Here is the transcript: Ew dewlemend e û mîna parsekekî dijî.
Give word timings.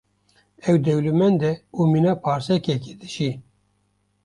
Ew 0.69 0.75
dewlemend 0.85 1.41
e 1.51 1.53
û 1.77 1.79
mîna 1.91 2.13
parsekekî 2.23 2.93
dijî. 3.01 3.31